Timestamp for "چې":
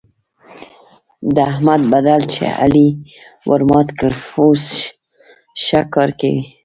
2.33-2.43